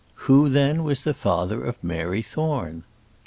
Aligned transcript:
Who 0.25 0.49
then 0.49 0.83
was 0.83 1.01
the 1.03 1.13
father 1.13 1.63
of 1.63 1.77
Mary 1.83 2.23
Thorne? 2.23 2.85